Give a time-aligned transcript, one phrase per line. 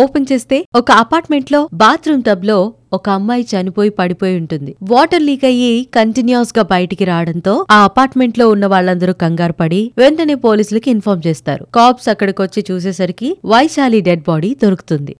[0.00, 2.58] Open చేస్తే ఒక అపార్ట్మెంట్లో బాత్రూమ్ టబ్లో
[2.96, 4.72] ఒక అమ్మాయి చనిపోయి పడిపోయి ఉంటుంది.
[4.92, 11.22] వాటర్ లీక్ అయ్యి కంటిన్యూస్గా బయటికి రావడంతో ఆ అపార్ట్మెంట్లో ఉన్న వాళ్ళందరూ కంగారు పడి వెంటనే పోలీసులకి ఇన్ఫార్మ్
[11.28, 11.64] చేస్తారు.
[11.78, 15.14] కాప్స్ అక్కడికి వచ్చి చూసేసరికి వైశాలి డెడ్ బాడీ దొరుకుతుంది.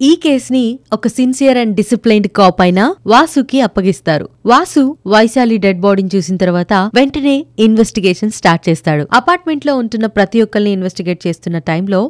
[0.00, 2.80] ఈ కేసుని ఒక సిన్సియర్ అండ్ డిసిప్లైన్డ్ కాప్ అయిన
[3.12, 4.26] వాసుకి అప్పగిస్తారు.
[4.52, 4.82] వాసు
[5.14, 7.36] వైశాలి డెడ్ బాడీని చూసిన తర్వాత వెంటనే
[7.66, 9.04] ఇన్వెస్టిగేషన్ స్టార్ట్ చేస్తాడు.
[9.20, 12.02] అపార్ట్మెంట్లో ఉంటున్న ప్రతి ఒక్కరిని ఇన్వెస్టిగేట్ చేస్తున్న టైంలో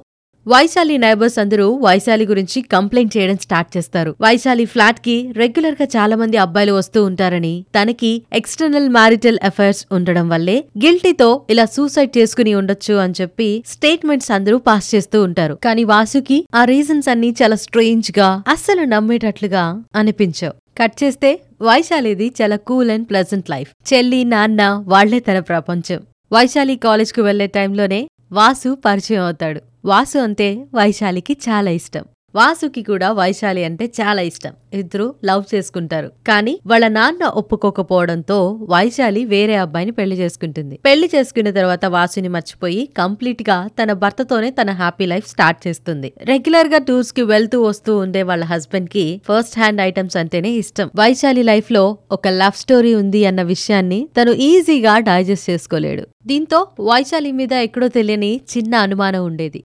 [0.47, 4.15] వైశాలి నైబర్స్ అందరూ వైశాలి గురించి కంప్లైంట్ చేయడం స్టార్ట్ చేస్తారు.
[4.21, 11.43] వైశాలి ఫ్లాట్కి రెగ్యులర్గా చాలా మంది అబ్బాయిలు వస్తూ ఉంటారని తనకి ఎక్స్టర్నల్ మ్యారిటల్ అఫైర్స్ ఉండడం వల్లే గిల్టీతో
[11.51, 15.55] ఇలా సూసైడ్ చేసుకుని ఉండొచ్చు అని చెప్పి స్టేట్మెంట్స్ అందరూ పాస్ చేస్తూ ఉంటారు.
[15.65, 20.55] కానీ వాసుకి ఆ రీజన్స్ అన్ని చాలా స్ట్రేంజ్గా అస్సలు నమ్మేటట్లుగా అనిపించవు.
[20.81, 26.01] కట్ చేస్తే వైశాలిది చాలా కూల్ అండ్ ప్లెజెంట్ లైఫ్ చెల్లి నాన్న వాళ్ళే తన ప్రపంచం.
[26.33, 27.99] వైశాలి కాలేజ్కు వెళ్ళే టైంలోనే
[28.33, 29.61] వాసు పరిచయం అవుతాడు.
[29.85, 32.05] వాసు అంటే వైశాలికి చాలా ఇష్టం.
[32.35, 34.53] వాసుకి కూడా వైశాలి అంటే చాలా ఇష్టం.
[34.75, 36.11] ఇద్దరు లవ్ చేసుకుంటారు.
[36.27, 40.79] కానీ వాళ్ళ నాన్న ఒప్పుకోకపోవడంతో వైశాలి వేరే అబ్బాయిని పెళ్ళి చేసుకుంటుంది.
[40.85, 46.13] పెళ్ళి చేసుకున్న తర్వాత వాసుని మర్చిపోయి కంప్లీట్గా తన భర్తతోనే తన హ్యాపీ లైఫ్ స్టార్ట్ చేస్తుంది.
[46.25, 50.91] రెగ్యులర్గా టూర్స్కి వెళ్తూ వస్తూ ఉండే వాళ్ళ హస్బెండ్కి ఫస్ట్ హ్యాండ్ ఐటమ్స్ అంటేనే ఇష్టం.
[50.97, 56.07] వైశాలి లైఫ్లో ఒక లవ్ స్టోరీ ఉంది అన్న విషయాన్ని తను ఈజీగా డైజెస్ట్ చేసుకోలేడు.
[56.27, 59.63] దీంతో వైశాలి మీద ఎక్కడో తెలియని చిన్న అనుమానం ఉండేది.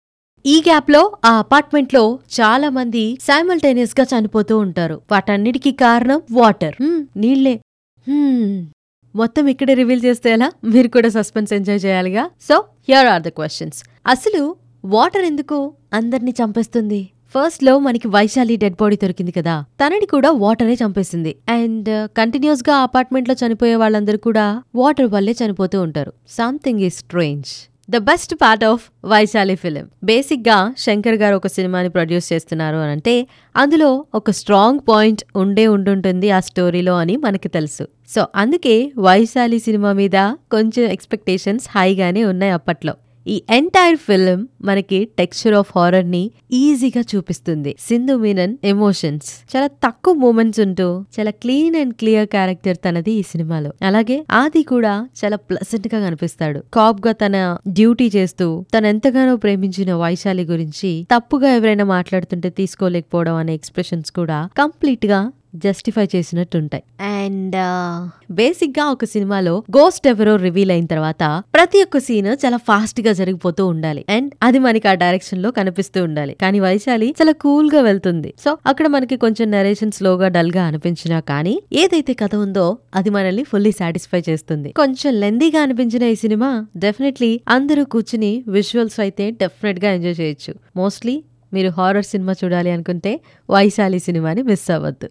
[0.51, 2.01] ఈ గ్యాప్లో ఆ అపార్ట్మెంట్లో
[2.37, 4.95] చాలా మంది సైమల్టేనియస్గా చనిపోతూ ఉంటారు.
[5.11, 6.75] వాటన్నిటికీ కారణం వాటర్.
[7.23, 7.55] నీళ్ళే
[9.15, 10.47] మొత్తం ఇక్కడే రివీల్ చేస్తే ఎలా?
[10.73, 12.23] మీరు కూడా సస్పెన్స్ ఎంజాయ్ చేయాలిగా?
[12.47, 12.55] So
[12.89, 14.41] here are the questions అసలు
[14.85, 15.57] వాటర్ ఎందుకు
[15.93, 17.01] అందరినీ చంపేస్తుంది?
[17.35, 19.55] ఫస్ట్లో మనకి వైశాలి డెడ్ బాడీ దొరికింది కదా.
[19.81, 21.33] తనని కూడా వాటరే చంపేసింది.
[21.49, 26.13] అండ్ కంటిన్యూస్ uh, గా అపార్ట్మెంట్లో చనిపోయే వాళ్ళందరూ కూడా వాటర్ వల్లే చనిపోతూ ఉంటారు.
[26.29, 27.51] Something is strange
[27.89, 33.27] the best part of Vaishali film బేసిక్గా శంకర్ గారు ఒక సినిమాని ప్రొడ్యూస్ చేస్తున్నారు అని అంటే
[33.57, 37.87] అందులో ఒక స్ట్రాంగ్ పాయింట్ ఉండే ఉండుంటుంది ఆ స్టోరీలో అని మనకి తెలుసు.
[38.07, 40.17] సో అందుకే వైశాలి సినిమా మీద
[40.51, 42.93] కొంచెం ఎక్స్పెక్టేషన్స్ హైగానే ఉన్నాయి అప్పట్లో.
[43.27, 46.21] ఈ ఎంటైర్ ఫిల్మ్ మనకి టెక్స్చర్ ఆఫ్ హారర్ని
[46.51, 47.75] ఈజీగా చూపిస్తుంది.
[47.79, 53.71] సింధు మీనన్ ఎమోషన్స్ చాలా తక్కువ మూమెంట్స్ ఉంటూ చాలా క్లీన్ అండ్ క్లియర్ క్యారెక్టర్ తనది ఈ సినిమాలో.
[53.81, 56.61] అలాగే ఆది కూడా చాలా ప్లసెంట్గా కనిపిస్తాడు.
[56.73, 57.35] కాప్గా తన
[57.67, 65.19] డ్యూటీ చేస్తూ తను ఎంతగానో ప్రేమించిన వైశాలి గురించి తప్పుగా ఎవరైనా మాట్లాడుతుంటే తీసుకోలేకపోవడం అనే ఎక్స్ప్రెషన్స్ కూడా కంప్లీట్గా
[65.55, 66.83] జస్టిఫై చేసినట్టుంటాయి.
[67.27, 67.55] అండ్
[68.31, 71.23] బేసిక్గా ఒక సినిమాలో గోస్ట్ ఎవరో రివీల్ అయిన తర్వాత
[71.53, 74.05] ప్రతి ఒక్క సీన్ చాలా ఫాస్ట్గా జరిగిపోతూ ఉండాలి.
[74.09, 76.33] అండ్ అది మనకి ఆ డైరెక్షన్లో కనిపిస్తూ ఉండాలి.
[76.41, 78.33] కానీ వైశాలి చాలా కూల్గా వెళ్తుంది.
[78.45, 83.71] సో అక్కడ మనకి కొంచెం నరేషన్ స్లోగా డల్గా అనిపించినా కానీ ఏదైతే కథ ఉందో అది మనల్ని ఫుల్లీ
[83.71, 84.69] సాటిస్ఫై చేస్తుంది.
[84.81, 90.53] కొంచెం లెందీగా అనిపించిన ఈ సినిమా డెఫినెట్లీ అందరూ కూర్చుని విజువల్స్ అయితే డెఫినెట్గా ఎంజాయ్ చేయొచ్చు.
[90.75, 91.15] మోస్ట్లీ
[91.53, 93.11] మీరు హారర్ సినిమా చూడాలి అనుకుంటే
[93.49, 95.07] వైశాలి సినిమాని మిస్ అవ్వద్దు.